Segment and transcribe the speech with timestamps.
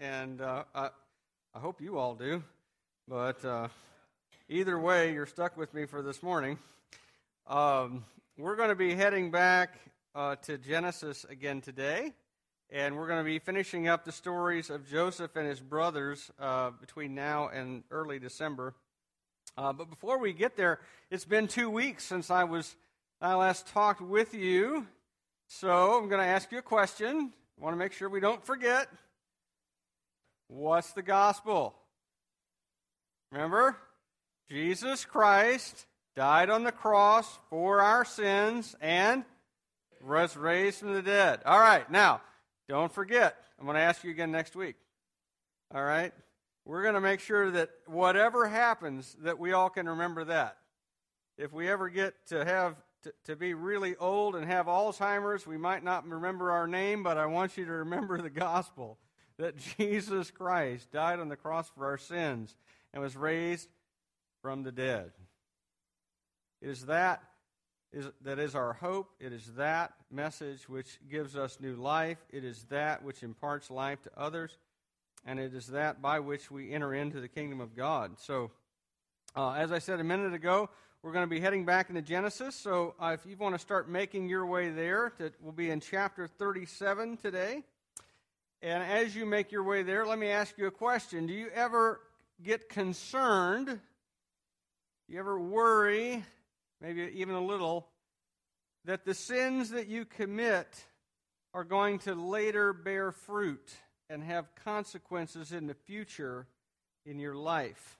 [0.00, 0.88] and uh, I,
[1.54, 2.42] I hope you all do.
[3.06, 3.68] But uh,
[4.48, 6.58] either way, you're stuck with me for this morning.
[7.46, 8.04] Um,
[8.38, 9.78] we're going to be heading back
[10.14, 12.14] uh, to Genesis again today,
[12.70, 16.70] and we're going to be finishing up the stories of Joseph and his brothers uh,
[16.80, 18.74] between now and early December.
[19.58, 20.80] Uh, but before we get there,
[21.10, 22.74] it's been two weeks since I was
[23.20, 24.86] I last talked with you.
[25.46, 27.32] So I'm going to ask you a question.
[27.58, 28.88] I want to make sure we don't forget.
[30.50, 31.76] What's the gospel?
[33.30, 33.76] Remember?
[34.50, 35.86] Jesus Christ
[36.16, 39.24] died on the cross for our sins and
[40.04, 41.40] was raised from the dead.
[41.46, 42.20] All right, now,
[42.68, 43.36] don't forget.
[43.60, 44.74] I'm going to ask you again next week.
[45.72, 46.12] All right?
[46.64, 50.56] We're going to make sure that whatever happens, that we all can remember that.
[51.38, 55.58] If we ever get to have to, to be really old and have Alzheimer's, we
[55.58, 58.98] might not remember our name, but I want you to remember the gospel
[59.40, 62.54] that Jesus Christ died on the cross for our sins
[62.92, 63.68] and was raised
[64.42, 65.10] from the dead.
[66.60, 67.22] It is that
[67.92, 69.10] is, that is our hope.
[69.18, 72.18] It is that message which gives us new life.
[72.30, 74.56] It is that which imparts life to others.
[75.26, 78.18] And it is that by which we enter into the kingdom of God.
[78.18, 78.52] So,
[79.34, 80.70] uh, as I said a minute ago,
[81.02, 82.54] we're going to be heading back into Genesis.
[82.54, 85.80] So, uh, if you want to start making your way there, to, we'll be in
[85.80, 87.64] chapter 37 today.
[88.62, 91.26] And as you make your way there, let me ask you a question.
[91.26, 92.00] Do you ever
[92.42, 93.66] get concerned?
[93.66, 93.78] Do
[95.08, 96.22] you ever worry,
[96.80, 97.88] maybe even a little,
[98.84, 100.66] that the sins that you commit
[101.54, 103.66] are going to later bear fruit
[104.10, 106.46] and have consequences in the future
[107.06, 107.98] in your life?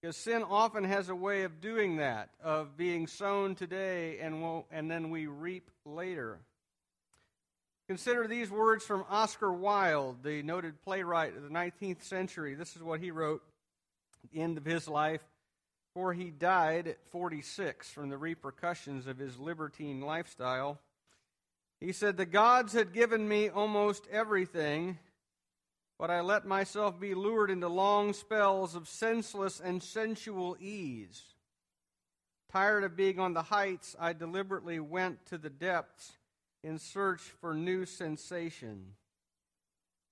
[0.00, 4.66] Because sin often has a way of doing that, of being sown today and, we'll,
[4.70, 6.38] and then we reap later.
[7.88, 12.54] Consider these words from Oscar Wilde, the noted playwright of the 19th century.
[12.54, 13.42] This is what he wrote
[14.22, 15.22] at the end of his life,
[15.94, 20.78] for he died at 46 from the repercussions of his libertine lifestyle.
[21.80, 24.98] He said, The gods had given me almost everything,
[25.98, 31.22] but I let myself be lured into long spells of senseless and sensual ease.
[32.52, 36.12] Tired of being on the heights, I deliberately went to the depths
[36.62, 38.94] in search for new sensation.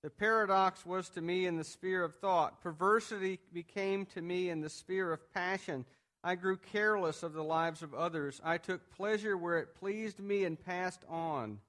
[0.03, 2.61] The paradox was to me in the sphere of thought.
[2.61, 5.85] Perversity became to me in the sphere of passion.
[6.23, 8.39] I grew careless of the lives of others.
[8.43, 11.59] I took pleasure where it pleased me and passed on.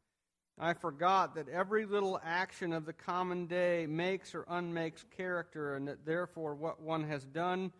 [0.58, 5.86] I forgot that every little action of the common day makes or unmakes character, and
[5.86, 7.72] that therefore what one has done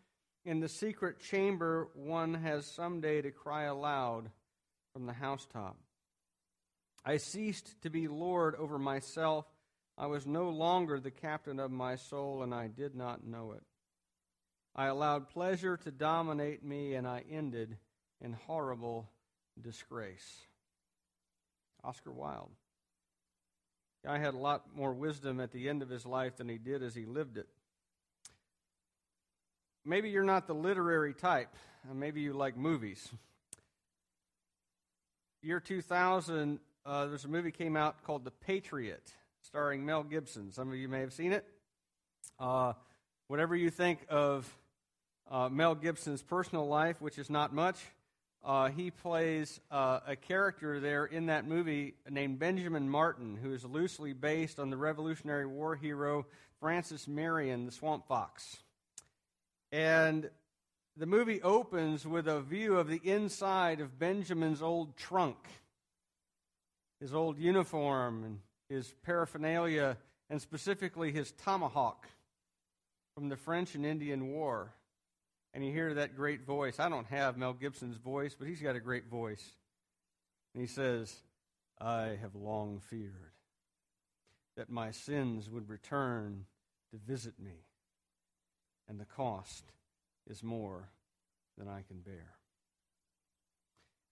[0.45, 4.31] in the secret chamber one has some day to cry aloud
[4.93, 5.77] from the housetop.
[7.09, 9.47] I ceased to be Lord over myself.
[9.97, 13.63] I was no longer the captain of my soul, and I did not know it.
[14.77, 17.79] I allowed pleasure to dominate me, and I ended
[18.21, 19.09] in horrible
[19.59, 20.43] disgrace.
[21.83, 22.51] Oscar Wilde.
[24.05, 26.83] Guy had a lot more wisdom at the end of his life than he did
[26.83, 27.49] as he lived it.
[29.83, 31.57] Maybe you're not the literary type.
[31.91, 33.11] Maybe you like movies.
[35.41, 39.13] Year 2000 uh, there's a movie came out called The Patriot,
[39.43, 40.51] starring Mel Gibson.
[40.53, 41.45] Some of you may have seen it.
[42.41, 42.73] Uh,
[43.27, 44.51] whatever you think of
[45.31, 47.77] uh, Mel Gibson's personal life, which is not much,
[48.43, 53.67] uh, he plays uh, a character there in that movie named Benjamin Martin, who is
[53.67, 56.25] loosely based on the Revolutionary War hero
[56.59, 58.57] Francis Marion, the Swamp Fox.
[59.71, 60.31] And
[60.97, 65.37] the movie opens with a view of the inside of Benjamin's old trunk
[67.01, 68.39] his old uniform and
[68.69, 69.97] his paraphernalia,
[70.31, 72.07] and specifically his tomahawk
[73.15, 74.75] from the French and Indian War.
[75.55, 76.79] And you hear that great voice.
[76.79, 79.45] I don't have Mel Gibson's voice, but he's got a great voice.
[80.55, 81.15] And he says,
[81.81, 83.33] I have long feared
[84.57, 86.45] that my sins would return
[86.91, 87.65] to visit me,
[88.89, 89.65] and the cost
[90.29, 90.91] is more
[91.57, 92.38] than I can bear.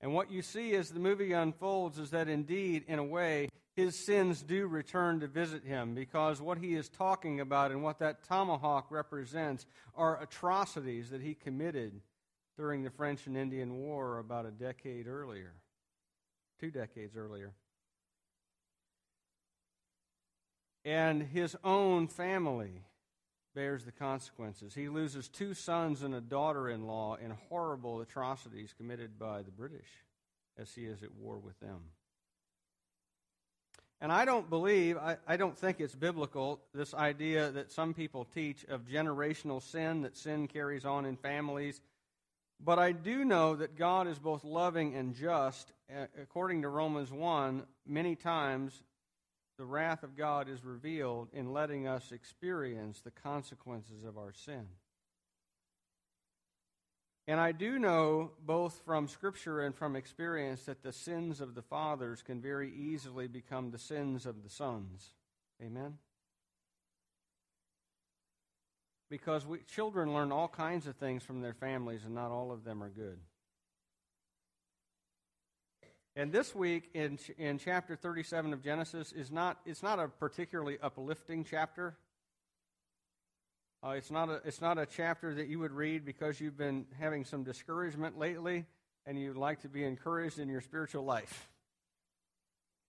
[0.00, 3.98] And what you see as the movie unfolds is that indeed, in a way, his
[4.06, 8.24] sins do return to visit him because what he is talking about and what that
[8.24, 12.00] tomahawk represents are atrocities that he committed
[12.56, 15.52] during the French and Indian War about a decade earlier,
[16.58, 17.52] two decades earlier.
[20.84, 22.82] And his own family
[23.56, 24.74] bears the consequences.
[24.74, 29.50] He loses two sons and a daughter in law in horrible atrocities committed by the
[29.50, 29.88] British
[30.58, 31.80] as he is at war with them.
[33.98, 38.26] And I don't believe, I, I don't think it's biblical, this idea that some people
[38.26, 41.80] teach of generational sin, that sin carries on in families.
[42.62, 45.72] But I do know that God is both loving and just.
[46.20, 48.82] According to Romans 1, many times
[49.58, 54.66] the wrath of God is revealed in letting us experience the consequences of our sin.
[57.28, 61.62] And I do know, both from Scripture and from experience, that the sins of the
[61.62, 65.10] fathers can very easily become the sins of the sons.
[65.60, 65.98] Amen?
[69.10, 72.64] Because we, children learn all kinds of things from their families, and not all of
[72.64, 73.18] them are good.
[76.18, 80.78] And this week in, in chapter 37 of Genesis is not, it's not a particularly
[80.82, 81.94] uplifting chapter.
[83.84, 86.86] Uh, it's, not a, it's not a chapter that you would read because you've been
[86.98, 88.64] having some discouragement lately
[89.04, 91.50] and you'd like to be encouraged in your spiritual life.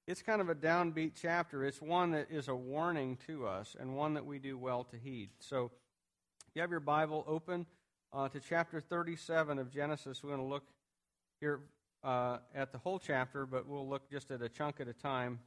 [0.07, 1.65] It's kind of a downbeat chapter.
[1.65, 4.95] It's one that is a warning to us and one that we do well to
[4.95, 5.31] heed.
[5.39, 5.71] So,
[6.47, 7.65] if you have your Bible open
[8.13, 10.63] uh, to chapter 37 of Genesis, we're going to look
[11.41, 11.59] here
[12.03, 15.39] uh, at the whole chapter, but we'll look just at a chunk at a time.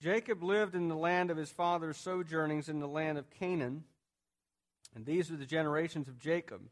[0.00, 3.84] Jacob lived in the land of his father's sojournings in the land of Canaan.
[4.94, 6.62] And these are the generations of Jacob.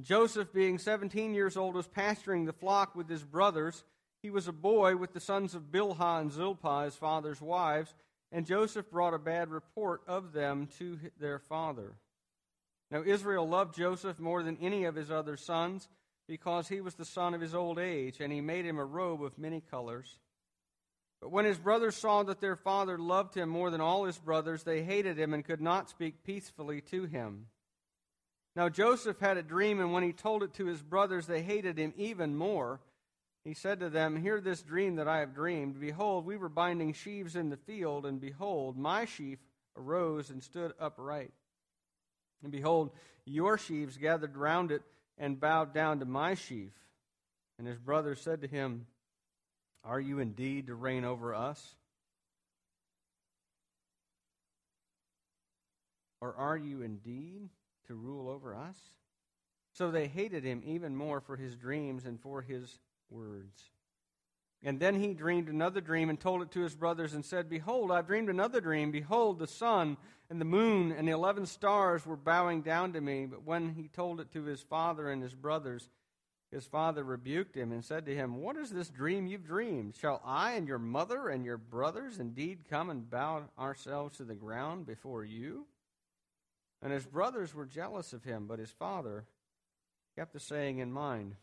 [0.00, 3.84] Joseph, being 17 years old, was pasturing the flock with his brothers.
[4.22, 7.94] He was a boy with the sons of Bilhah and Zilpah, his father's wives,
[8.32, 11.94] and Joseph brought a bad report of them to their father.
[12.90, 15.88] Now, Israel loved Joseph more than any of his other sons
[16.26, 19.22] because he was the son of his old age, and he made him a robe
[19.22, 20.18] of many colors.
[21.20, 24.62] But when his brothers saw that their father loved him more than all his brothers,
[24.62, 27.46] they hated him and could not speak peacefully to him.
[28.56, 31.78] Now Joseph had a dream, and when he told it to his brothers, they hated
[31.78, 32.80] him even more.
[33.42, 35.80] He said to them, Hear this dream that I have dreamed.
[35.80, 39.38] Behold, we were binding sheaves in the field, and behold, my sheaf
[39.76, 41.32] arose and stood upright.
[42.42, 42.90] And behold,
[43.24, 44.82] your sheaves gathered round it
[45.18, 46.72] and bowed down to my sheaf.
[47.58, 48.86] And his brothers said to him,
[49.84, 51.74] are you indeed to reign over us?
[56.20, 57.50] Or are you indeed
[57.86, 58.76] to rule over us?
[59.72, 62.78] So they hated him even more for his dreams and for his
[63.10, 63.62] words.
[64.66, 67.92] And then he dreamed another dream and told it to his brothers and said, Behold,
[67.92, 68.90] I've dreamed another dream.
[68.90, 69.98] Behold, the sun
[70.30, 73.26] and the moon and the eleven stars were bowing down to me.
[73.26, 75.90] But when he told it to his father and his brothers,
[76.50, 79.96] his father rebuked him and said to him, What is this dream you've dreamed?
[79.96, 84.34] Shall I and your mother and your brothers indeed come and bow ourselves to the
[84.34, 85.66] ground before you?
[86.80, 89.26] And his brothers were jealous of him, but his father
[90.16, 91.34] kept the saying in mind.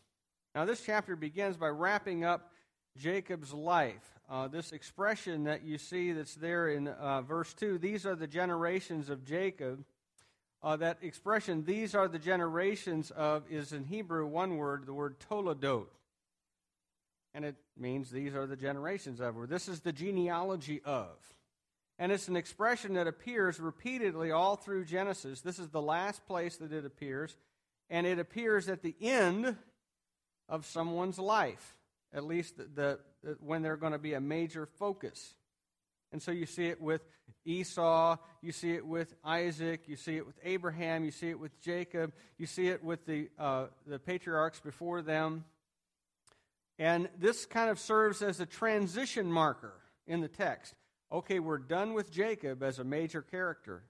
[0.55, 2.50] Now, this chapter begins by wrapping up
[2.97, 4.19] Jacob's life.
[4.29, 8.27] Uh, this expression that you see that's there in uh, verse 2 these are the
[8.27, 9.83] generations of Jacob
[10.63, 15.15] uh, that expression, these are the generations of, is in Hebrew one word, the word
[15.19, 15.87] toledot.
[17.33, 21.09] And it means these are the generations of, or this is the genealogy of.
[21.97, 25.41] And it's an expression that appears repeatedly all through Genesis.
[25.41, 27.35] This is the last place that it appears.
[27.89, 29.55] And it appears at the end
[30.47, 31.75] of someone's life,
[32.13, 35.35] at least the, the when they're going to be a major focus.
[36.11, 37.01] And so you see it with
[37.45, 41.59] Esau, you see it with Isaac, you see it with Abraham, you see it with
[41.61, 45.45] Jacob, you see it with the, uh, the patriarchs before them.
[46.77, 49.73] And this kind of serves as a transition marker
[50.07, 50.73] in the text.
[51.11, 53.83] Okay, we're done with Jacob as a major character,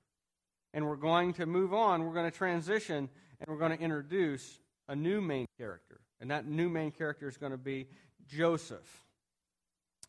[0.73, 2.03] and we're going to move on.
[2.03, 6.01] We're going to transition, and we're going to introduce a new main character.
[6.19, 7.87] And that new main character is going to be
[8.31, 9.05] Joseph.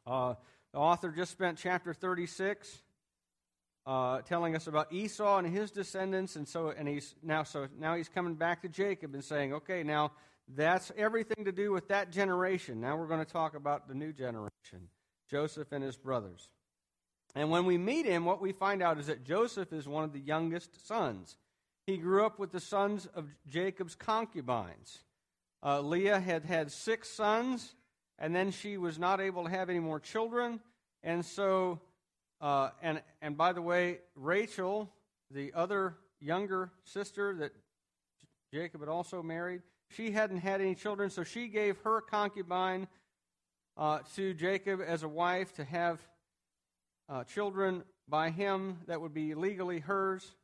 [0.06, 0.34] Uh,
[0.72, 2.80] the author just spent chapter 36
[3.84, 7.96] uh, telling us about Esau and his descendants, and so and he's now so now
[7.96, 10.12] he's coming back to Jacob and saying, okay, now
[10.54, 12.80] that's everything to do with that generation.
[12.80, 14.88] Now we're going to talk about the new generation,
[15.28, 16.48] Joseph and his brothers.
[17.34, 20.12] And when we meet him, what we find out is that Joseph is one of
[20.12, 21.36] the youngest sons.
[21.86, 24.98] He grew up with the sons of Jacob's concubines.
[25.64, 27.74] Uh, Leah had had six sons,
[28.18, 30.60] and then she was not able to have any more children.
[31.02, 31.80] And so,
[32.40, 34.90] uh, and, and by the way, Rachel,
[35.30, 37.52] the other younger sister that
[38.52, 42.86] Jacob had also married, she hadn't had any children, so she gave her concubine
[43.76, 46.00] uh, to Jacob as a wife to have
[47.08, 50.34] uh, children by him that would be legally hers.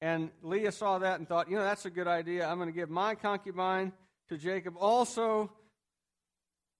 [0.00, 2.46] And Leah saw that and thought, you know, that's a good idea.
[2.46, 3.92] I'm going to give my concubine
[4.28, 5.50] to Jacob also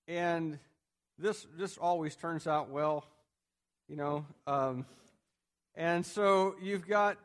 [0.09, 0.59] and
[1.19, 3.05] this, this always turns out well.
[3.89, 4.87] You know, um,
[5.75, 7.19] and so you've got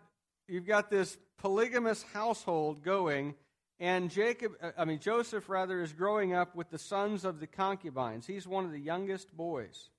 [0.48, 3.36] you've got this polygamous household going,
[3.80, 7.48] and Jacob, uh, I mean Joseph rather, is growing up with the sons of the
[7.48, 8.28] concubines.
[8.28, 9.90] He's one of the youngest boys.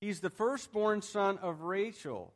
[0.00, 2.34] He's the firstborn son of Rachel,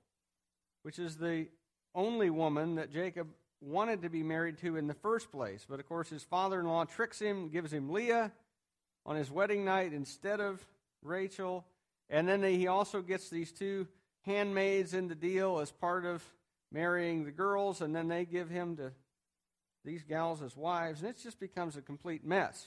[0.82, 1.48] which is the
[1.94, 3.28] only woman that Jacob
[3.60, 5.66] wanted to be married to in the first place.
[5.68, 8.30] But of course, his father in law tricks him, gives him Leah
[9.06, 10.62] on his wedding night instead of
[11.02, 11.64] Rachel.
[12.10, 13.86] And then he also gets these two
[14.22, 16.22] handmaids in the deal as part of
[16.72, 18.92] marrying the girls, and then they give him to
[19.84, 22.66] these gals as wives, and it just becomes a complete mess.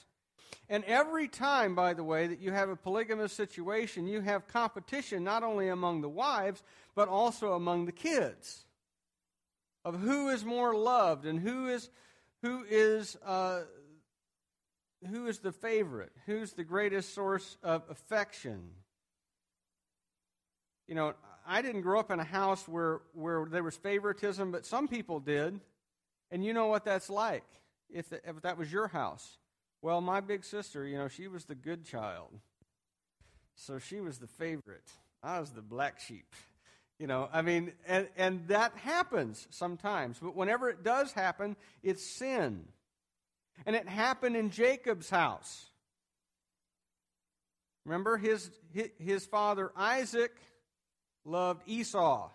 [0.68, 5.22] And every time, by the way, that you have a polygamous situation, you have competition
[5.22, 6.62] not only among the wives,
[6.94, 8.64] but also among the kids
[9.84, 11.90] of who is more loved and who is
[12.42, 13.60] who is uh,
[15.08, 18.70] who is the favorite, who's the greatest source of affection.
[20.86, 21.14] You know,
[21.46, 25.20] I didn't grow up in a house where where there was favoritism, but some people
[25.20, 25.60] did,
[26.30, 27.44] and you know what that's like
[27.88, 29.38] if, the, if that was your house.
[29.82, 32.28] Well, my big sister, you know, she was the good child,
[33.54, 34.90] so she was the favorite.
[35.22, 36.34] I was the black sheep.
[36.98, 40.18] You know, I mean, and, and that happens sometimes.
[40.20, 42.66] But whenever it does happen, it's sin.
[43.66, 45.66] And it happened in Jacob's house.
[47.84, 48.50] Remember, his,
[48.98, 50.36] his father Isaac
[51.24, 52.30] loved Esau,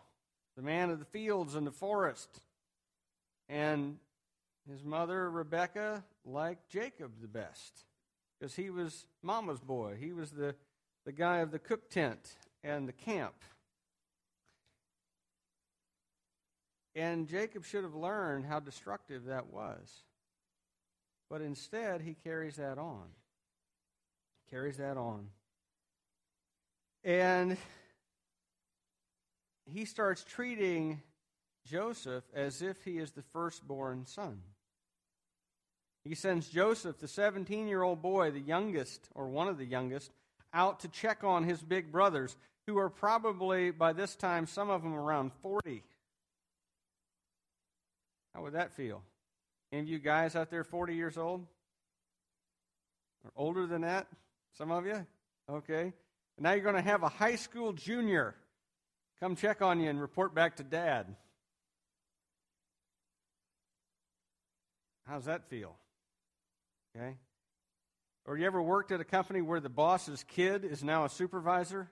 [0.55, 2.29] the man of the fields and the forest.
[3.47, 3.97] And
[4.69, 7.85] his mother Rebecca liked Jacob the best
[8.39, 9.95] because he was mama's boy.
[9.99, 10.55] He was the,
[11.05, 13.35] the guy of the cook tent and the camp.
[16.95, 20.03] And Jacob should have learned how destructive that was.
[21.29, 23.05] But instead, he carries that on.
[24.49, 25.27] Carries that on.
[27.03, 27.57] And
[29.65, 31.01] he starts treating
[31.65, 34.41] Joseph as if he is the firstborn son.
[36.03, 40.11] He sends Joseph, the 17 year old boy, the youngest, or one of the youngest,
[40.53, 44.83] out to check on his big brothers, who are probably, by this time, some of
[44.83, 45.83] them around 40.
[48.33, 49.01] How would that feel?
[49.71, 51.45] Any of you guys out there 40 years old?
[53.23, 54.07] Or older than that?
[54.57, 55.05] Some of you?
[55.49, 55.93] Okay.
[56.37, 58.35] And now you're going to have a high school junior
[59.19, 61.15] come check on you and report back to dad.
[65.07, 65.75] How's that feel?
[66.95, 67.15] Okay.
[68.25, 71.89] Or you ever worked at a company where the boss's kid is now a supervisor?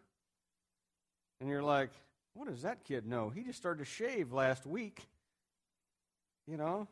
[1.40, 1.92] And you're like,
[2.34, 3.30] what does that kid know?
[3.30, 5.02] He just started to shave last week.
[6.48, 6.88] You know?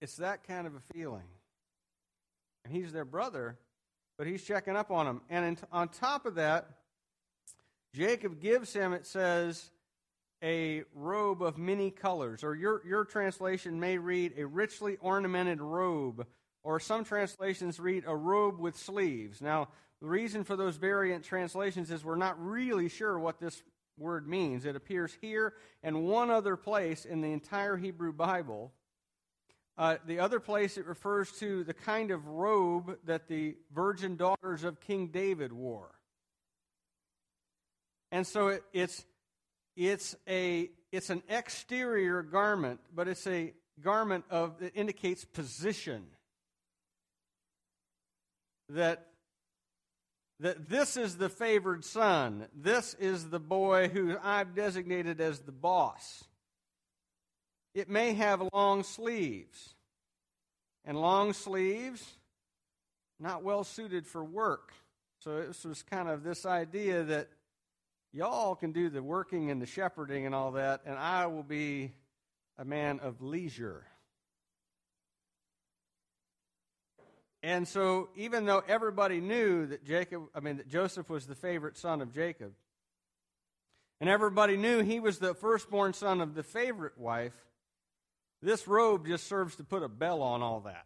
[0.00, 1.28] It's that kind of a feeling.
[2.64, 3.58] And he's their brother,
[4.18, 5.20] but he's checking up on them.
[5.30, 6.68] And on top of that,
[7.94, 9.70] Jacob gives him, it says,
[10.42, 12.44] a robe of many colors.
[12.44, 16.26] Or your, your translation may read a richly ornamented robe.
[16.62, 19.40] Or some translations read a robe with sleeves.
[19.40, 19.68] Now,
[20.00, 23.62] the reason for those variant translations is we're not really sure what this
[23.98, 24.64] word means.
[24.64, 28.72] It appears here and one other place in the entire Hebrew Bible.
[29.76, 34.62] Uh, the other place it refers to the kind of robe that the virgin daughters
[34.62, 35.90] of King David wore.
[38.12, 39.04] And so it, it's,
[39.76, 43.52] it's, a, it's an exterior garment, but it's a
[43.82, 46.04] garment of, that indicates position.
[48.68, 49.08] That
[50.40, 52.48] that this is the favored son.
[52.54, 56.24] This is the boy who I've designated as the boss.
[57.74, 59.74] It may have long sleeves.
[60.84, 62.04] And long sleeves,
[63.18, 64.72] not well suited for work.
[65.20, 67.28] So this was kind of this idea that
[68.12, 71.92] y'all can do the working and the shepherding and all that, and I will be
[72.58, 73.84] a man of leisure.
[77.42, 81.76] And so, even though everybody knew that Jacob, I mean, that Joseph was the favorite
[81.76, 82.52] son of Jacob,
[84.00, 87.34] and everybody knew he was the firstborn son of the favorite wife,
[88.44, 90.84] this robe just serves to put a bell on all that.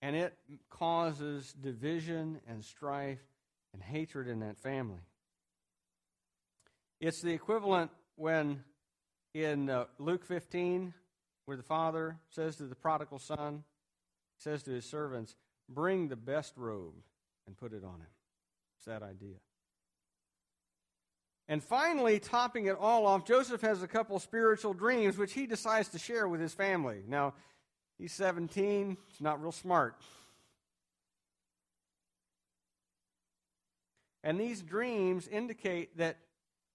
[0.00, 0.34] And it
[0.70, 3.20] causes division and strife
[3.72, 5.02] and hatred in that family.
[7.00, 8.64] It's the equivalent when
[9.34, 10.94] in uh, Luke 15,
[11.44, 13.64] where the father says to the prodigal son,
[14.38, 15.36] says to his servants,
[15.68, 16.94] Bring the best robe
[17.46, 18.06] and put it on him.
[18.78, 19.36] It's that idea.
[21.48, 25.88] And finally, topping it all off, Joseph has a couple spiritual dreams which he decides
[25.90, 27.02] to share with his family.
[27.06, 27.34] Now,
[27.98, 29.94] he's 17, he's not real smart.
[34.22, 36.16] And these dreams indicate that,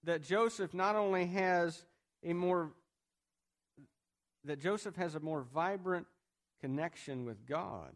[0.03, 1.83] that Joseph not only has
[2.23, 2.71] a more
[4.45, 6.07] that Joseph has a more vibrant
[6.61, 7.91] connection with God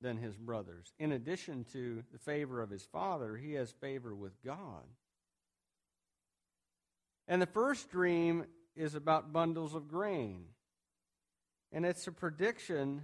[0.00, 0.92] than his brothers.
[0.98, 4.84] In addition to the favor of his father, he has favor with God.
[7.28, 10.46] And the first dream is about bundles of grain.
[11.70, 13.02] And it's a prediction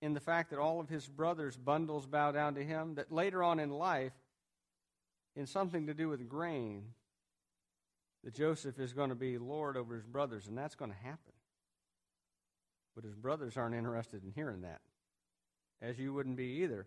[0.00, 3.42] in the fact that all of his brothers' bundles bow down to him, that later
[3.42, 4.14] on in life,
[5.36, 6.94] in something to do with grain,
[8.24, 11.32] that Joseph is going to be Lord over his brothers, and that's going to happen.
[12.94, 14.80] But his brothers aren't interested in hearing that,
[15.82, 16.86] as you wouldn't be either.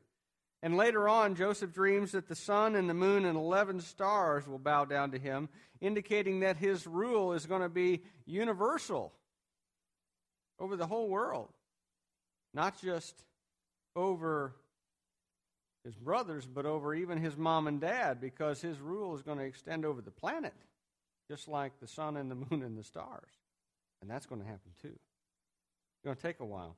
[0.63, 4.58] And later on, Joseph dreams that the sun and the moon and 11 stars will
[4.58, 5.50] bow down to him,
[5.82, 9.12] indicating that his rule is going to be universal
[10.58, 11.50] over the whole world,
[12.53, 13.13] not just
[13.93, 14.55] over
[15.84, 19.43] his brothers, but over even his mom and dad, because his rule is going to
[19.43, 20.53] extend over the planet,
[21.29, 23.32] just like the sun and the moon and the stars.
[24.01, 24.88] And that's going to happen too.
[24.88, 26.77] It's going to take a while.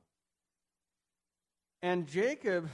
[1.82, 2.68] And Jacob,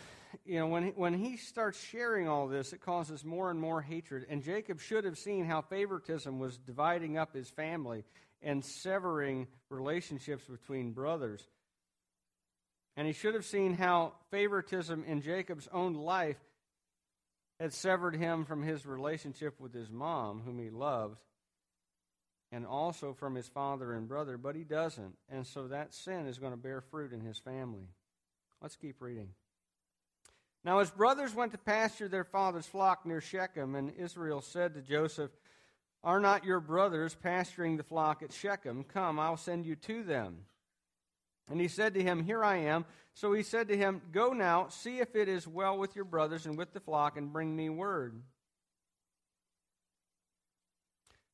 [0.45, 3.81] you know, when he, when he starts sharing all this, it causes more and more
[3.81, 4.27] hatred.
[4.29, 8.05] And Jacob should have seen how favoritism was dividing up his family
[8.43, 11.47] and severing relationships between brothers.
[12.97, 16.41] And he should have seen how favoritism in Jacob's own life
[17.59, 21.19] had severed him from his relationship with his mom, whom he loved,
[22.51, 25.17] and also from his father and brother, but he doesn't.
[25.31, 27.89] And so that sin is going to bear fruit in his family.
[28.61, 29.29] Let's keep reading.
[30.65, 34.81] Now his brothers went to pasture their father's flock near Shechem, and Israel said to
[34.81, 35.31] Joseph,
[36.05, 38.85] Are not your brothers pasturing the flock at Shechem?
[38.85, 40.45] Come, I'll send you to them.
[41.51, 42.85] And he said to him, Here I am.
[43.15, 46.47] So he said to him, Go now, see if it is well with your brothers
[46.47, 48.23] and with the flock, and bring me word.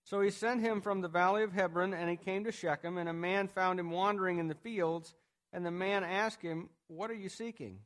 [0.05, 3.11] So he sent him from the valley of Hebron, and he came to Shechem, and
[3.11, 5.15] a man found him wandering in the fields.
[5.53, 7.81] And the man asked him, What are you seeking?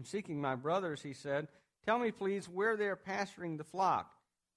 [0.00, 1.46] I'm seeking my brothers, he said.
[1.84, 4.10] Tell me, please, where they are pasturing the flock.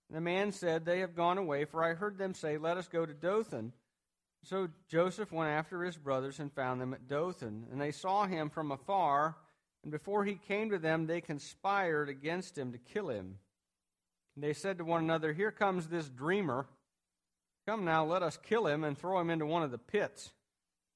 [0.07, 2.87] And the man said, They have gone away, for I heard them say, Let us
[2.87, 3.73] go to Dothan.
[4.45, 7.67] So Joseph went after his brothers and found them at Dothan.
[7.69, 9.35] And they saw him from afar,
[9.83, 13.37] and before he came to them, they conspired against him to kill him.
[14.35, 16.67] And they said to one another, Here comes this dreamer.
[17.67, 20.31] Come now, let us kill him and throw him into one of the pits.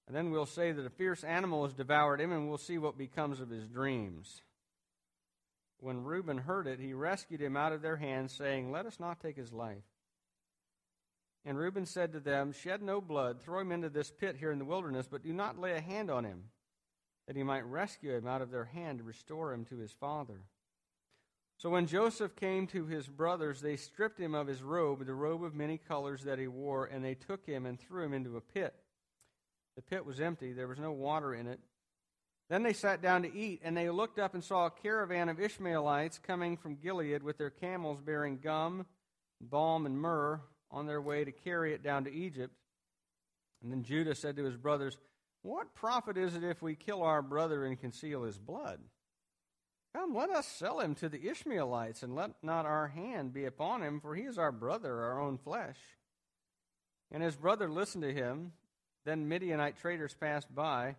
[0.08, 2.98] And then we'll say that a fierce animal has devoured him, and we'll see what
[2.98, 4.42] becomes of his dreams.
[5.80, 9.20] When Reuben heard it, he rescued him out of their hands, saying, Let us not
[9.20, 9.84] take his life.
[11.46, 14.60] And Reuben said to them, Shed no blood, throw him into this pit here in
[14.60, 16.46] the wilderness, but do not lay a hand on him,
[17.28, 20.42] that he might rescue him out of their hand and restore him to his father.
[21.58, 25.44] So when Joseph came to his brothers, they stripped him of his robe, the robe
[25.44, 28.42] of many colors that he wore, and they took him and threw him into a
[28.42, 28.74] pit
[29.78, 31.60] the pit was empty, there was no water in it.
[32.50, 35.40] Then they sat down to eat, and they looked up and saw a caravan of
[35.40, 38.88] Ishmaelites coming from Gilead with their camels bearing gum,
[39.40, 42.56] balm, and myrrh on their way to carry it down to Egypt.
[43.62, 44.98] And then Judah said to his brothers,
[45.44, 48.80] What profit is it if we kill our brother and conceal his blood?
[49.94, 53.84] Come, let us sell him to the Ishmaelites, and let not our hand be upon
[53.84, 55.78] him, for he is our brother, our own flesh.
[57.12, 58.54] And his brother listened to him.
[59.08, 60.98] Then Midianite traders passed by,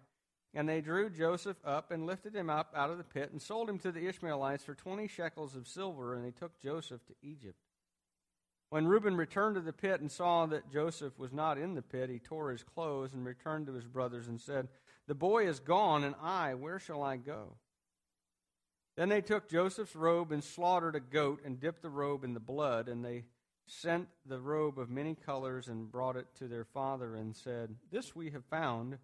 [0.54, 3.68] and they drew Joseph up and lifted him up out of the pit and sold
[3.68, 7.58] him to the Ishmaelites for twenty shekels of silver, and they took Joseph to Egypt.
[8.70, 12.08] When Reuben returned to the pit and saw that Joseph was not in the pit,
[12.08, 14.68] he tore his clothes and returned to his brothers and said,
[15.06, 17.56] The boy is gone, and I, where shall I go?
[18.96, 22.40] Then they took Joseph's robe and slaughtered a goat and dipped the robe in the
[22.40, 23.24] blood, and they
[23.70, 28.14] sent the robe of many colors and brought it to their father and said, This
[28.14, 28.98] we have found.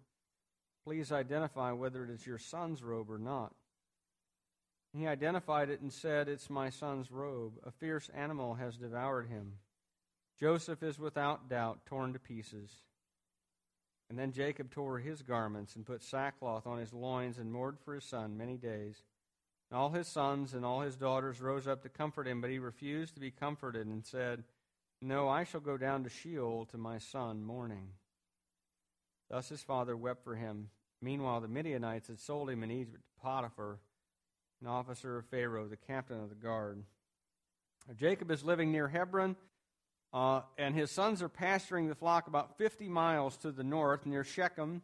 [0.83, 3.53] Please identify whether it is your son's robe or not.
[4.93, 7.53] He identified it and said, It's my son's robe.
[7.65, 9.53] A fierce animal has devoured him.
[10.39, 12.71] Joseph is without doubt torn to pieces.
[14.09, 17.95] And then Jacob tore his garments and put sackcloth on his loins and mourned for
[17.95, 19.03] his son many days.
[19.71, 22.59] And all his sons and all his daughters rose up to comfort him, but he
[22.59, 24.43] refused to be comforted and said,
[25.05, 27.89] no, I shall go down to Sheol to my son mourning.
[29.29, 30.69] Thus his father wept for him.
[31.01, 33.79] Meanwhile, the Midianites had sold him in Egypt to Potiphar,
[34.61, 36.83] an officer of Pharaoh, the captain of the guard.
[37.95, 39.35] Jacob is living near Hebron,
[40.11, 44.23] uh, and his sons are pasturing the flock about 50 miles to the north near
[44.23, 44.81] Shechem,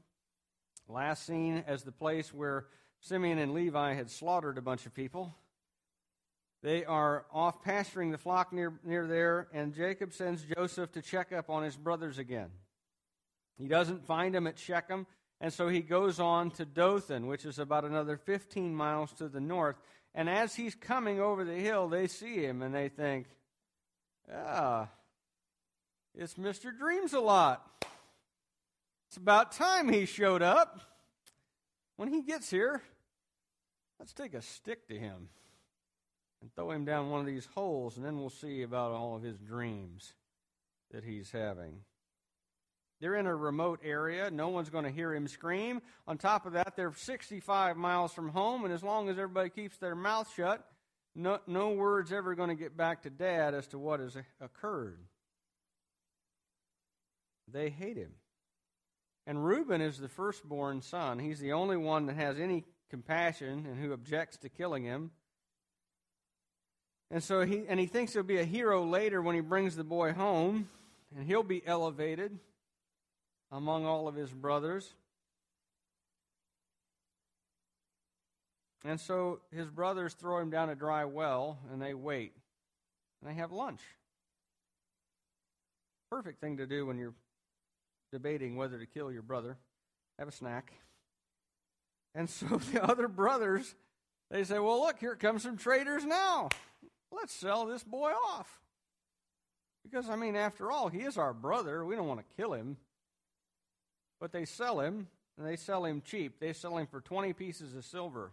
[0.88, 2.67] last seen as the place where
[2.99, 5.36] Simeon and Levi had slaughtered a bunch of people.
[6.63, 11.32] They are off pasturing the flock near, near there, and Jacob sends Joseph to check
[11.32, 12.50] up on his brothers again.
[13.58, 15.08] He doesn't find them at Shechem,
[15.39, 19.39] and so he goes on to Dothan, which is about another 15 miles to the
[19.39, 19.76] north.
[20.13, 23.26] And as he's coming over the hill, they see him and they think,
[24.32, 24.88] ah,
[26.13, 26.78] it's Mr.
[26.78, 27.86] Dreams a lot.
[29.08, 30.80] It's about time he showed up.
[31.95, 32.84] When he gets here,
[34.00, 35.30] let's take a stick to him
[36.41, 39.21] and throw him down one of these holes, and then we'll see about all of
[39.21, 40.13] his dreams
[40.91, 41.82] that he's having.
[42.99, 44.30] They're in a remote area.
[44.30, 45.82] No one's going to hear him scream.
[46.08, 49.77] On top of that, they're 65 miles from home, and as long as everybody keeps
[49.77, 50.63] their mouth shut,
[51.15, 54.99] no, no word's ever going to get back to dad as to what has occurred.
[57.51, 58.13] They hate him.
[59.27, 61.19] And Reuben is the firstborn son.
[61.19, 65.12] He's the only one that has any compassion and who objects to killing him.
[67.12, 69.84] And so he and he thinks he'll be a hero later when he brings the
[69.84, 70.69] boy home,
[71.15, 72.39] and he'll be elevated
[73.52, 74.93] among all of his brothers.
[78.86, 82.34] And so his brothers throw him down a dry well, and they wait.
[83.21, 83.82] And they have lunch.
[86.10, 87.13] Perfect thing to do when you're
[88.12, 89.58] debating whether to kill your brother.
[90.17, 90.74] Have a snack.
[92.15, 93.76] And so the other brothers,
[94.30, 96.50] they say, Well, look, here comes some traders now.
[97.12, 98.62] Let's sell this boy off.
[99.84, 101.84] Because, I mean, after all, he is our brother.
[101.86, 102.78] We don't want to kill him.
[104.19, 106.39] But they sell him, and they sell him cheap.
[106.39, 108.32] They sell him for 20 pieces of silver.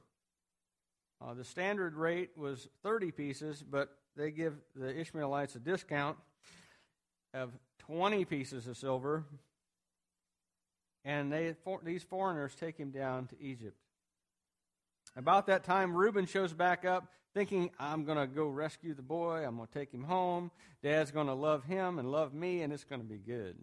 [1.21, 6.19] Uh, the standard rate was 30 pieces, but they give the Ishmaelites a discount
[7.35, 9.25] of 20 pieces of silver.
[11.05, 13.77] And they, for, these foreigners take him down to Egypt.
[15.17, 19.45] About that time, Reuben shows back up thinking, I'm going to go rescue the boy.
[19.47, 20.51] I'm going to take him home.
[20.83, 23.57] Dad's going to love him and love me, and it's going to be good.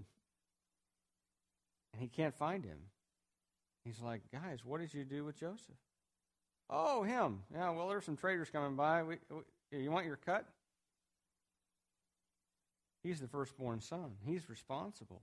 [1.91, 2.77] And he can't find him.
[3.83, 5.75] He's like, Guys, what did you do with Joseph?
[6.69, 7.41] Oh, him.
[7.53, 9.03] Yeah, well, there's some traders coming by.
[9.03, 10.45] We, we, you want your cut?
[13.03, 14.11] He's the firstborn son.
[14.25, 15.21] He's responsible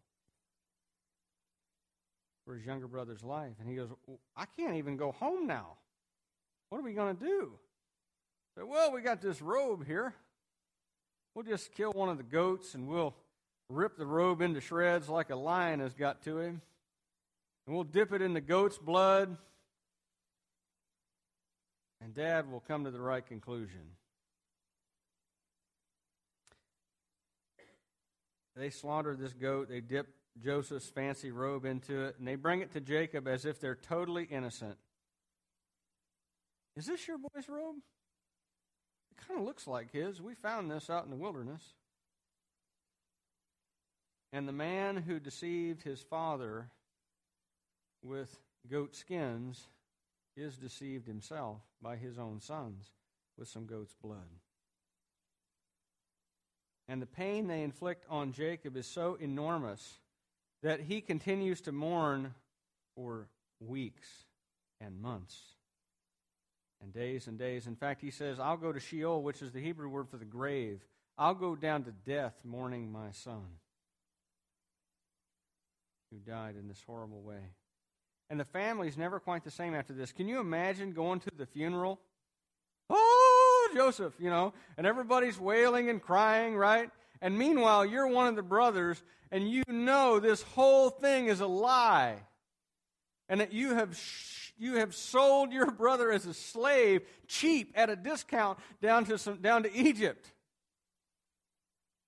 [2.45, 3.55] for his younger brother's life.
[3.61, 3.89] And he goes,
[4.37, 5.79] I can't even go home now.
[6.69, 7.53] What are we going to do?
[8.57, 10.15] Well, we got this robe here.
[11.35, 13.15] We'll just kill one of the goats and we'll
[13.69, 16.61] rip the robe into shreds like a lion has got to him.
[17.67, 19.37] And we'll dip it in the goat's blood.
[22.03, 23.81] And dad will come to the right conclusion.
[28.55, 30.09] They slaughter this goat, they dip
[30.43, 34.25] Joseph's fancy robe into it, and they bring it to Jacob as if they're totally
[34.25, 34.77] innocent.
[36.77, 37.77] Is this your boy's robe?
[39.27, 40.21] Kind of looks like his.
[40.21, 41.63] We found this out in the wilderness.
[44.33, 46.71] And the man who deceived his father
[48.03, 48.39] with
[48.71, 49.67] goat skins
[50.37, 52.91] is deceived himself by his own sons
[53.39, 54.19] with some goat's blood.
[56.89, 59.99] And the pain they inflict on Jacob is so enormous
[60.63, 62.35] that he continues to mourn
[62.97, 63.29] for
[63.61, 64.09] weeks
[64.81, 65.39] and months
[66.83, 67.67] and days and days.
[67.67, 70.25] In fact, he says, I'll go to Sheol, which is the Hebrew word for the
[70.25, 70.85] grave.
[71.17, 73.45] I'll go down to death mourning my son
[76.11, 77.53] who died in this horrible way.
[78.29, 80.13] And the family's never quite the same after this.
[80.13, 82.01] Can you imagine going to the funeral?
[82.91, 86.91] Oh, Joseph, you know, and everybody's wailing and crying, right?
[87.21, 91.47] And meanwhile, you're one of the brothers, and you know this whole thing is a
[91.47, 92.17] lie.
[93.29, 93.97] And that you have
[94.63, 99.39] you have sold your brother as a slave, cheap, at a discount, down to, some,
[99.39, 100.31] down to Egypt.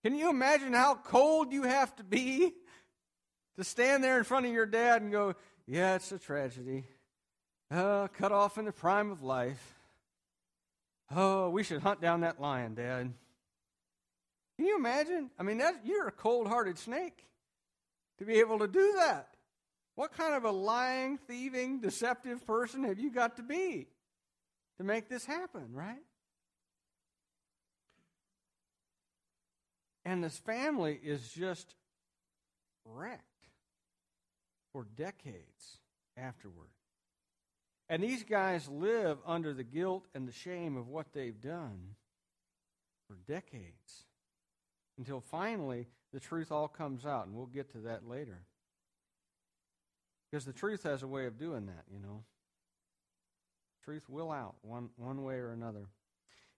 [0.05, 2.53] Can you imagine how cold you have to be
[3.59, 5.35] to stand there in front of your dad and go,
[5.67, 6.85] Yeah, it's a tragedy.
[7.71, 9.75] Uh, cut off in the prime of life.
[11.15, 13.13] Oh, we should hunt down that lion, Dad.
[14.57, 15.31] Can you imagine?
[15.39, 17.27] I mean, that, you're a cold hearted snake
[18.19, 19.34] to be able to do that.
[19.95, 23.87] What kind of a lying, thieving, deceptive person have you got to be
[24.79, 26.03] to make this happen, right?
[30.05, 31.75] And this family is just
[32.85, 33.23] wrecked
[34.73, 35.79] for decades
[36.17, 36.69] afterward.
[37.89, 41.95] And these guys live under the guilt and the shame of what they've done
[43.09, 44.05] for decades
[44.99, 48.45] until finally the truth all comes out, and we'll get to that later.
[50.35, 52.25] Because the truth has a way of doing that, you know.
[53.85, 55.87] Truth will out one, one way or another.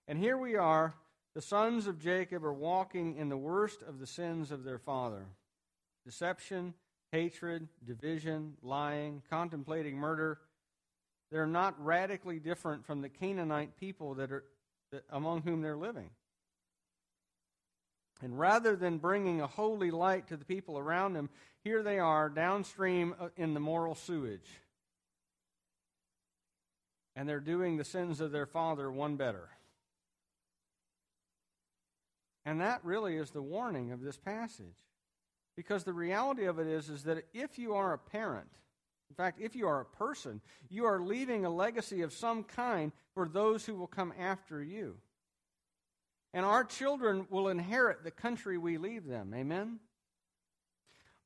[0.08, 0.94] And here we are,
[1.34, 5.26] the sons of Jacob are walking in the worst of the sins of their father
[6.06, 6.72] deception,
[7.12, 10.38] hatred, division, lying, contemplating murder.
[11.30, 14.44] They're not radically different from the Canaanite people that are
[14.90, 16.08] that, among whom they're living.
[18.22, 21.28] And rather than bringing a holy light to the people around them,
[21.62, 24.48] here they are downstream uh, in the moral sewage.
[27.14, 29.48] And they're doing the sins of their father one better.
[32.44, 34.86] And that really is the warning of this passage.
[35.56, 38.48] Because the reality of it is, is that if you are a parent,
[39.10, 42.92] in fact, if you are a person, you are leaving a legacy of some kind
[43.14, 44.96] for those who will come after you.
[46.36, 49.32] And our children will inherit the country we leave them.
[49.34, 49.78] Amen?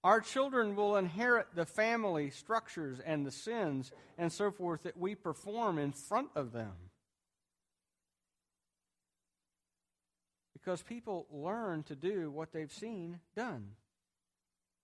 [0.04, 5.16] Our children will inherit the family structures and the sins and so forth that we
[5.16, 6.74] perform in front of them.
[10.52, 13.72] Because people learn to do what they've seen done.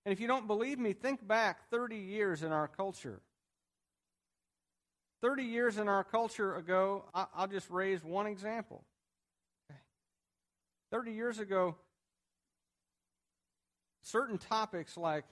[0.04, 3.20] And if you don't believe me, think back 30 years in our culture.
[5.22, 8.82] 30 years in our culture ago, I'll just raise one example.
[10.90, 11.76] 30 years ago,
[14.02, 15.24] certain topics like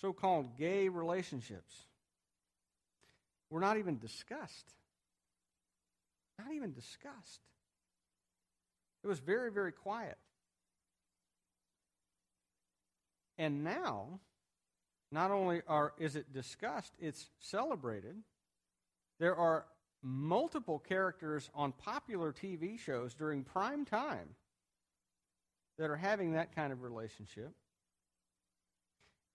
[0.00, 1.84] so called gay relationships
[3.50, 4.74] were not even discussed.
[6.38, 7.40] Not even discussed.
[9.02, 10.18] It was very, very quiet.
[13.38, 14.20] And now,
[15.10, 18.16] not only are, is it discussed, it's celebrated.
[19.18, 19.64] There are
[20.02, 24.34] multiple characters on popular TV shows during prime time
[25.78, 27.52] that are having that kind of relationship.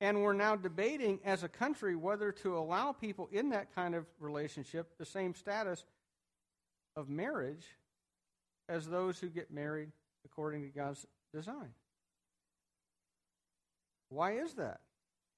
[0.02, 4.06] And we're now debating as a country whether to allow people in that kind of
[4.20, 5.86] relationship the same status
[6.96, 7.66] of marriage
[8.68, 9.92] as those who get married
[10.26, 11.74] according to God's design.
[14.10, 14.82] Why is that?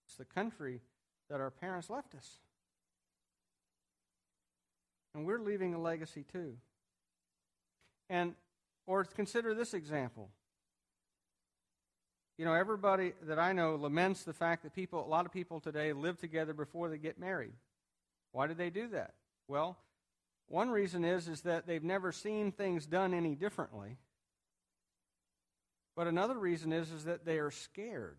[0.08, 0.82] It's the country
[1.30, 2.40] that our parents left us.
[5.16, 6.58] And we're leaving a legacy too.
[8.10, 8.36] And
[8.86, 10.30] or consider this example.
[12.38, 15.62] You know, everybody that I know laments the fact that people a lot of people
[15.62, 17.54] today live together before they get married.
[18.34, 19.14] Why do they do that?
[19.48, 19.78] Well,
[20.50, 23.98] one reason is is that they've never seen things done any differently.
[25.96, 28.18] But another reason is is that they are scared.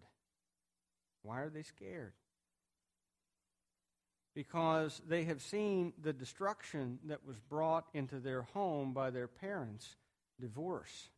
[1.22, 2.14] Why are they scared?
[4.36, 9.96] Because they have seen the destruction that was brought into their home by their parents
[10.38, 11.08] divorce.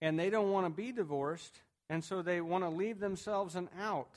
[0.00, 3.68] And they don't want to be divorced, and so they want to leave themselves an
[3.78, 4.16] out.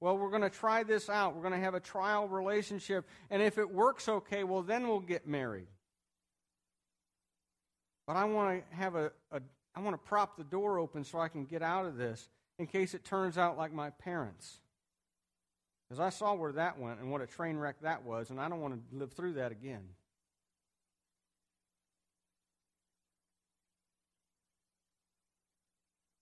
[0.00, 1.34] Well, we're going to try this out.
[1.34, 5.00] We're going to have a trial relationship, and if it works okay, well, then we'll
[5.00, 5.68] get married.
[8.06, 9.40] But I want to have a, a
[9.74, 12.66] I want to prop the door open so I can get out of this in
[12.66, 14.58] case it turns out like my parents.
[15.92, 18.48] Because I saw where that went and what a train wreck that was, and I
[18.48, 19.82] don't want to live through that again.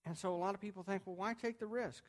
[0.05, 2.03] And so a lot of people think, well, why take the risk?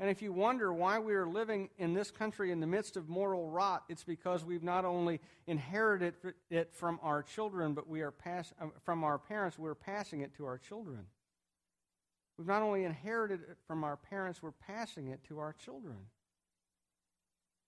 [0.00, 3.10] And if you wonder why we are living in this country in the midst of
[3.10, 6.14] moral rot, it's because we've not only inherited
[6.48, 10.34] it from our children, but we are pass, uh, from our parents, we're passing it
[10.36, 11.04] to our children.
[12.38, 15.96] We've not only inherited it from our parents, we're passing it to our children.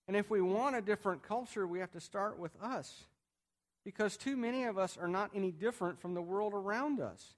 [0.07, 3.05] And if we want a different culture, we have to start with us.
[3.83, 7.35] Because too many of us are not any different from the world around us.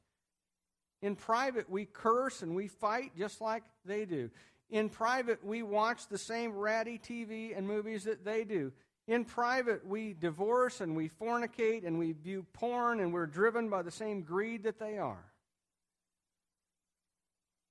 [1.01, 4.29] In private, we curse and we fight just like they do.
[4.69, 8.71] In private, we watch the same ratty TV and movies that they do.
[9.07, 13.81] In private, we divorce and we fornicate and we view porn and we're driven by
[13.81, 15.23] the same greed that they are.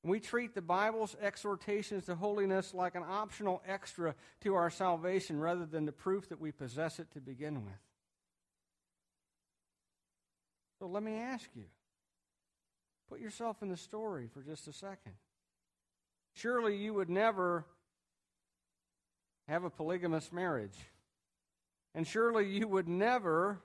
[0.02, 5.66] We treat the Bible's exhortations to holiness like an optional extra to our salvation rather
[5.66, 7.74] than the proof that we possess it to begin with.
[10.78, 11.64] So let me ask you
[13.08, 15.14] put yourself in the story for just a second.
[16.34, 17.64] Surely you would never
[19.48, 20.76] have a polygamous marriage.
[21.94, 23.60] And surely you would never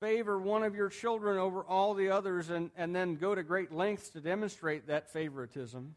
[0.00, 3.72] favor one of your children over all the others and, and then go to great
[3.72, 5.94] lengths to demonstrate that favoritism.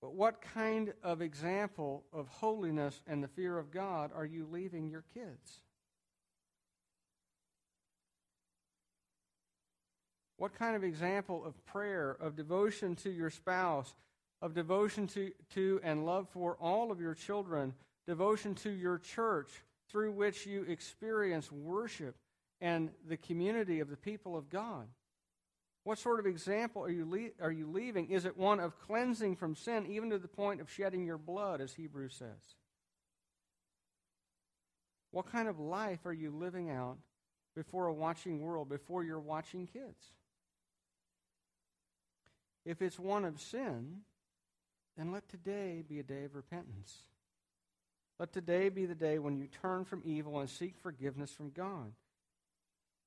[0.00, 4.88] But what kind of example of holiness and the fear of God are you leaving
[4.88, 5.60] your kids?
[10.36, 13.94] What kind of example of prayer, of devotion to your spouse,
[14.42, 17.74] of devotion to, to and love for all of your children
[18.06, 19.50] devotion to your church
[19.90, 22.16] through which you experience worship
[22.60, 24.88] and the community of the people of God?
[25.84, 28.10] What sort of example are you, le- are you leaving?
[28.10, 31.60] Is it one of cleansing from sin, even to the point of shedding your blood,
[31.60, 32.56] as Hebrews says?
[35.12, 36.98] What kind of life are you living out
[37.54, 40.10] before a watching world, before your watching kids?
[42.64, 44.00] If it's one of sin,
[44.96, 47.04] then let today be a day of repentance.
[48.18, 51.92] Let today be the day when you turn from evil and seek forgiveness from God.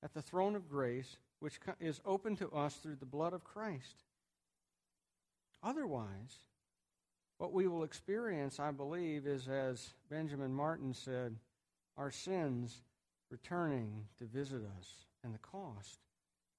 [0.04, 4.04] At the throne of grace, which is open to us through the blood of Christ.
[5.63, 6.38] Otherwise,
[7.38, 11.36] what we will experience, I believe, is as Benjamin Martin said,
[11.98, 12.82] our sins
[13.32, 14.89] returning to visit us,
[15.24, 16.00] and the cost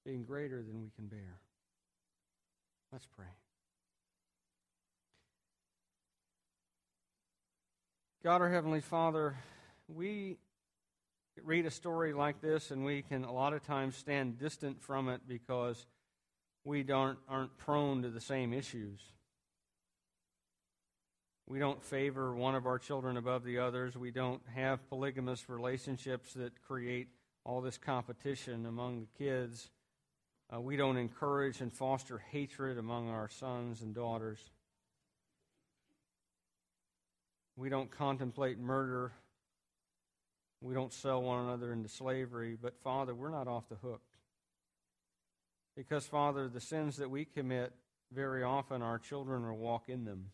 [0.04, 1.40] being greater than we can bear.
[2.92, 3.39] Let's pray.
[8.22, 9.34] God, our Heavenly Father,
[9.88, 10.36] we
[11.42, 15.08] read a story like this and we can a lot of times stand distant from
[15.08, 15.86] it because
[16.62, 19.00] we don't, aren't prone to the same issues.
[21.46, 23.96] We don't favor one of our children above the others.
[23.96, 27.08] We don't have polygamous relationships that create
[27.46, 29.70] all this competition among the kids.
[30.54, 34.50] Uh, we don't encourage and foster hatred among our sons and daughters.
[37.60, 39.12] We don't contemplate murder.
[40.62, 42.56] We don't sell one another into slavery.
[42.60, 44.00] But, Father, we're not off the hook.
[45.76, 47.74] Because, Father, the sins that we commit,
[48.14, 50.30] very often our children will walk in them.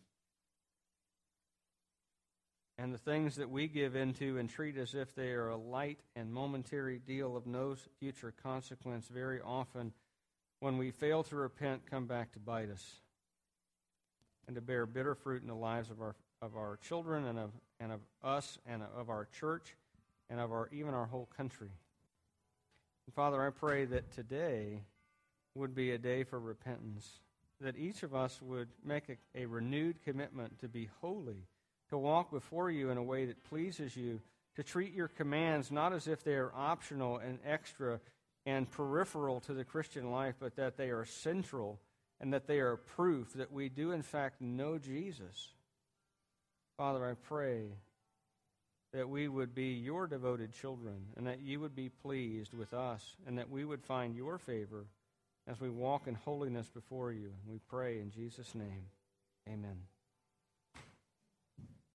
[2.77, 5.99] And the things that we give into and treat as if they are a light
[6.15, 9.91] and momentary deal of no future consequence, very often,
[10.61, 12.85] when we fail to repent, come back to bite us
[14.47, 17.51] and to bear bitter fruit in the lives of our of our children and of,
[17.79, 19.75] and of us and of our church
[20.29, 21.71] and of our even our whole country.
[23.05, 24.81] And Father, I pray that today
[25.55, 27.19] would be a day for repentance,
[27.61, 31.47] that each of us would make a, a renewed commitment to be holy,
[31.89, 34.19] to walk before you in a way that pleases you,
[34.55, 37.99] to treat your commands not as if they are optional and extra
[38.45, 41.79] and peripheral to the Christian life, but that they are central
[42.19, 45.53] and that they are proof that we do, in fact, know Jesus
[46.77, 47.63] Father, I pray
[48.93, 53.03] that we would be your devoted children and that you would be pleased with us
[53.25, 54.85] and that we would find your favor
[55.47, 57.31] as we walk in holiness before you.
[57.47, 58.85] We pray in Jesus' name.
[59.47, 59.77] Amen.